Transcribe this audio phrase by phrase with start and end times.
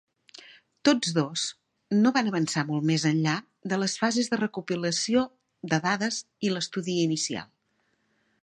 [0.87, 1.41] Tots dos
[2.05, 3.35] no van avançar molt més enllà
[3.73, 5.27] de les fases de recopilació
[5.75, 7.51] de dades i estudi inicial.